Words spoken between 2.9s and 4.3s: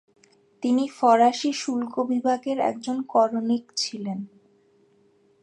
করণিক ছিলেন।